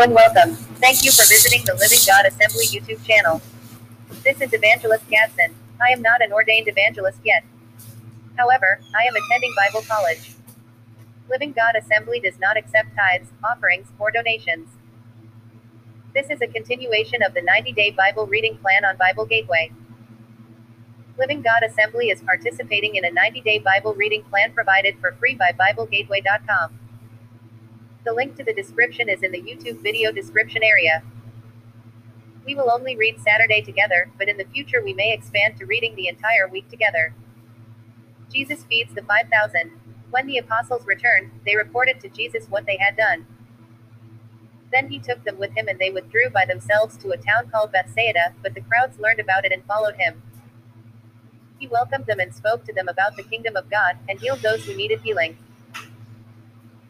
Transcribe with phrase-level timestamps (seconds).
[0.00, 0.54] Hello and welcome.
[0.80, 3.42] Thank you for visiting the Living God Assembly YouTube channel.
[4.24, 5.54] This is Evangelist Gadsden.
[5.78, 7.44] I am not an ordained evangelist yet.
[8.38, 10.32] However, I am attending Bible college.
[11.28, 14.70] Living God Assembly does not accept tithes, offerings, or donations.
[16.14, 19.70] This is a continuation of the 90 day Bible reading plan on Bible Gateway.
[21.18, 25.34] Living God Assembly is participating in a 90 day Bible reading plan provided for free
[25.34, 26.79] by BibleGateway.com.
[28.04, 31.02] The link to the description is in the YouTube video description area.
[32.46, 35.94] We will only read Saturday together, but in the future we may expand to reading
[35.94, 37.14] the entire week together.
[38.32, 39.72] Jesus feeds the 5,000.
[40.10, 43.26] When the apostles returned, they reported to Jesus what they had done.
[44.72, 47.72] Then he took them with him and they withdrew by themselves to a town called
[47.72, 50.22] Bethsaida, but the crowds learned about it and followed him.
[51.58, 54.64] He welcomed them and spoke to them about the kingdom of God, and healed those
[54.64, 55.36] who needed healing.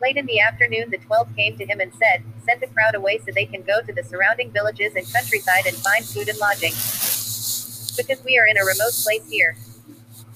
[0.00, 3.18] Late in the afternoon, the twelve came to him and said, Send the crowd away
[3.18, 6.72] so they can go to the surrounding villages and countryside and find food and lodging.
[7.96, 9.56] Because we are in a remote place here.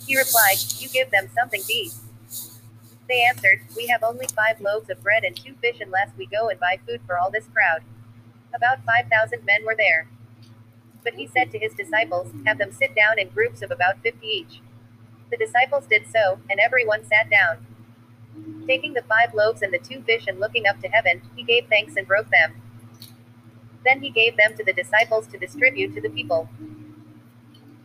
[0.06, 1.92] He replied, You give them something to eat.
[3.08, 6.48] They answered, We have only five loaves of bread and two fish unless we go
[6.48, 7.82] and buy food for all this crowd.
[8.54, 10.08] About 5,000 men were there.
[11.04, 14.26] But he said to his disciples, Have them sit down in groups of about fifty
[14.26, 14.60] each.
[15.30, 17.66] The disciples did so, and everyone sat down.
[18.66, 21.66] Taking the five loaves and the two fish and looking up to heaven, he gave
[21.68, 22.54] thanks and broke them.
[23.84, 26.48] Then he gave them to the disciples to distribute to the people.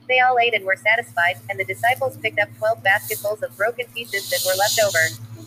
[0.08, 3.88] They all ate and were satisfied, and the disciples picked up twelve basketfuls of broken
[3.94, 5.46] pieces that were left over.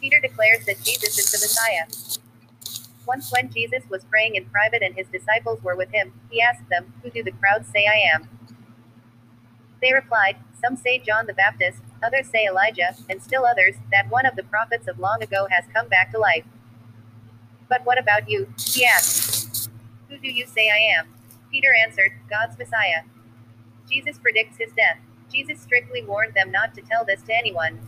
[0.00, 1.86] Peter declares that Jesus is the Messiah.
[3.06, 6.68] Once, when Jesus was praying in private and his disciples were with him, he asked
[6.70, 8.28] them, Who do the crowds say I am?
[9.82, 14.26] They replied, Some say John the Baptist, others say Elijah, and still others, that one
[14.26, 16.44] of the prophets of long ago has come back to life.
[17.68, 18.52] But what about you?
[18.58, 19.70] He asked.
[20.08, 21.08] Who do you say I am?
[21.50, 23.02] Peter answered, God's Messiah.
[23.90, 24.98] Jesus predicts his death.
[25.32, 27.80] Jesus strictly warned them not to tell this to anyone.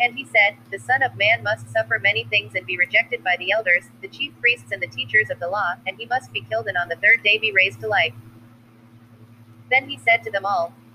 [0.00, 3.36] And he said, The Son of Man must suffer many things and be rejected by
[3.38, 6.40] the elders, the chief priests, and the teachers of the law, and he must be
[6.40, 8.14] killed and on the third day be raised to life.
[9.70, 10.72] Then he said to them all,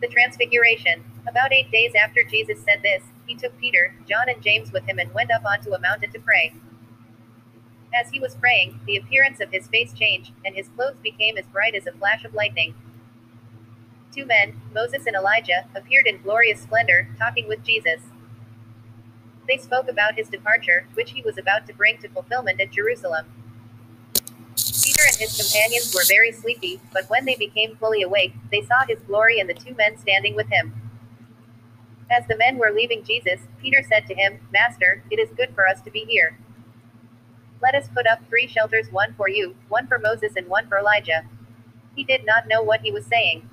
[0.00, 1.04] The Transfiguration.
[1.28, 4.98] About eight days after Jesus said this, he took Peter, John, and James with him
[4.98, 6.54] and went up onto a mountain to pray.
[7.92, 11.46] As he was praying, the appearance of his face changed, and his clothes became as
[11.46, 12.74] bright as a flash of lightning.
[14.14, 18.02] Two men, Moses and Elijah, appeared in glorious splendor, talking with Jesus.
[19.48, 23.26] They spoke about his departure, which he was about to bring to fulfillment at Jerusalem.
[24.98, 28.84] Peter and his companions were very sleepy, but when they became fully awake, they saw
[28.88, 30.74] his glory and the two men standing with him.
[32.10, 35.68] As the men were leaving Jesus, Peter said to him, Master, it is good for
[35.68, 36.36] us to be here.
[37.62, 40.78] Let us put up three shelters one for you, one for Moses, and one for
[40.78, 41.24] Elijah.
[41.94, 43.48] He did not know what he was saying.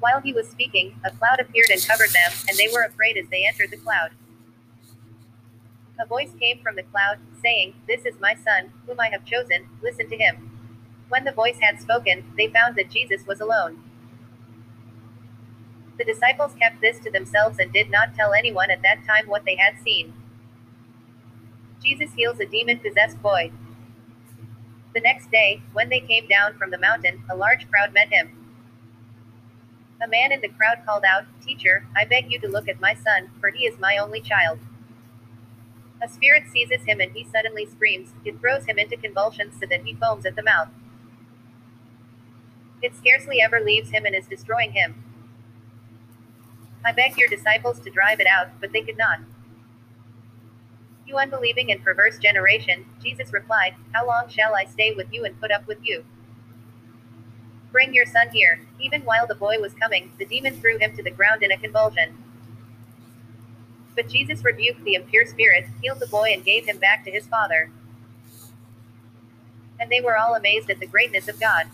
[0.00, 3.28] While he was speaking, a cloud appeared and covered them, and they were afraid as
[3.28, 4.10] they entered the cloud.
[6.02, 9.68] A voice came from the cloud, saying, This is my son, whom I have chosen,
[9.80, 10.50] listen to him.
[11.08, 13.84] When the voice had spoken, they found that Jesus was alone.
[15.98, 19.44] The disciples kept this to themselves and did not tell anyone at that time what
[19.44, 20.12] they had seen.
[21.80, 23.52] Jesus heals a demon possessed boy.
[24.94, 28.56] The next day, when they came down from the mountain, a large crowd met him.
[30.02, 32.92] A man in the crowd called out, Teacher, I beg you to look at my
[32.92, 34.58] son, for he is my only child.
[36.02, 38.12] A spirit seizes him and he suddenly screams.
[38.24, 40.68] It throws him into convulsions so that he foams at the mouth.
[42.82, 45.04] It scarcely ever leaves him and is destroying him.
[46.84, 49.20] I begged your disciples to drive it out, but they could not.
[51.06, 55.40] You unbelieving and perverse generation, Jesus replied, How long shall I stay with you and
[55.40, 56.04] put up with you?
[57.70, 58.60] Bring your son here.
[58.80, 61.58] Even while the boy was coming, the demon threw him to the ground in a
[61.58, 62.21] convulsion.
[63.94, 67.26] But Jesus rebuked the impure spirit, healed the boy, and gave him back to his
[67.26, 67.70] father.
[69.78, 71.66] And they were all amazed at the greatness of God.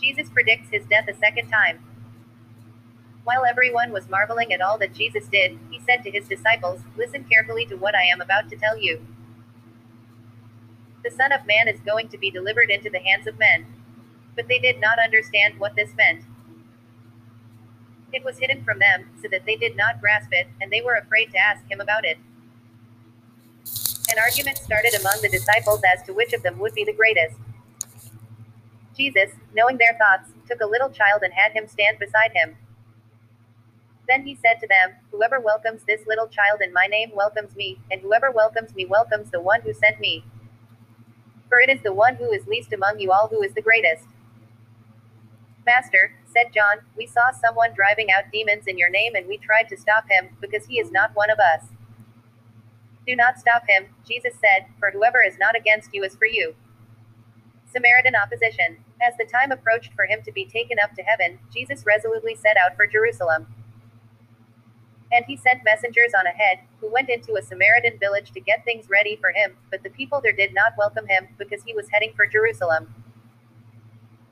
[0.00, 1.80] Jesus predicts his death a second time.
[3.24, 7.24] While everyone was marveling at all that Jesus did, he said to his disciples, Listen
[7.24, 9.06] carefully to what I am about to tell you.
[11.04, 13.66] The Son of Man is going to be delivered into the hands of men.
[14.34, 16.22] But they did not understand what this meant.
[18.12, 20.94] It was hidden from them, so that they did not grasp it, and they were
[20.94, 22.18] afraid to ask him about it.
[24.10, 27.36] An argument started among the disciples as to which of them would be the greatest.
[28.96, 32.56] Jesus, knowing their thoughts, took a little child and had him stand beside him.
[34.08, 37.78] Then he said to them, Whoever welcomes this little child in my name welcomes me,
[37.90, 40.24] and whoever welcomes me welcomes the one who sent me.
[41.48, 44.04] For it is the one who is least among you all who is the greatest.
[45.66, 49.68] Master, said John, we saw someone driving out demons in your name and we tried
[49.68, 51.68] to stop him, because he is not one of us.
[53.06, 56.54] Do not stop him, Jesus said, for whoever is not against you is for you.
[57.72, 58.84] Samaritan opposition.
[59.00, 62.56] As the time approached for him to be taken up to heaven, Jesus resolutely set
[62.56, 63.46] out for Jerusalem.
[65.10, 68.90] And he sent messengers on ahead, who went into a Samaritan village to get things
[68.90, 72.12] ready for him, but the people there did not welcome him, because he was heading
[72.14, 72.94] for Jerusalem.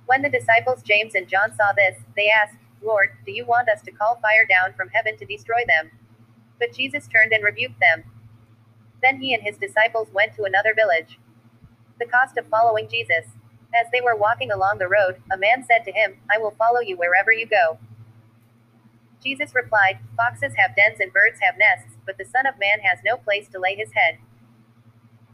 [0.07, 3.83] When the disciples James and John saw this, they asked, Lord, do you want us
[3.83, 5.91] to call fire down from heaven to destroy them?
[6.59, 8.05] But Jesus turned and rebuked them.
[9.03, 11.19] Then he and his disciples went to another village.
[11.99, 13.27] The cost of following Jesus.
[13.75, 16.81] As they were walking along the road, a man said to him, I will follow
[16.81, 17.79] you wherever you go.
[19.23, 23.01] Jesus replied, Foxes have dens and birds have nests, but the Son of Man has
[23.05, 24.19] no place to lay his head.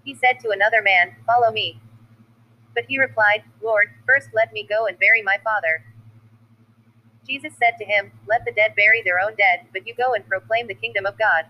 [0.05, 1.81] He said to another man, Follow me.
[2.75, 5.85] But he replied, Lord, first let me go and bury my father.
[7.27, 10.27] Jesus said to him, Let the dead bury their own dead, but you go and
[10.27, 11.47] proclaim the kingdom of God.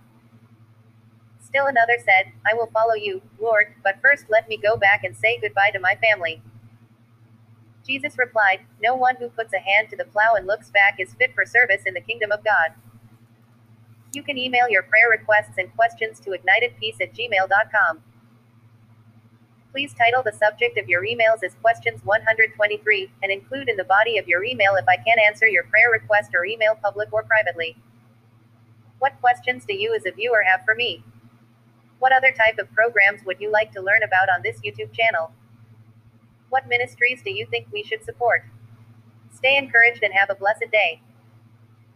[1.44, 5.16] Still another said, I will follow you, Lord, but first let me go back and
[5.16, 6.42] say goodbye to my family.
[7.86, 11.14] Jesus replied, No one who puts a hand to the plow and looks back is
[11.14, 12.72] fit for service in the kingdom of God.
[14.12, 18.02] You can email your prayer requests and questions to ignitedpeace at gmail.com.
[19.72, 24.18] Please title the subject of your emails as Questions 123 and include in the body
[24.18, 27.76] of your email if I can answer your prayer request or email public or privately.
[28.98, 31.02] What questions do you as a viewer have for me?
[32.00, 35.32] What other type of programs would you like to learn about on this YouTube channel?
[36.50, 38.44] What ministries do you think we should support?
[39.34, 41.00] Stay encouraged and have a blessed day.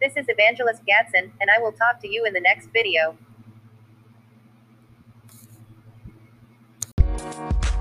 [0.01, 3.17] This is Evangelist Gadsden, and I will talk to you in the next video.